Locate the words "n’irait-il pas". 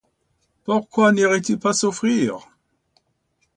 1.11-1.73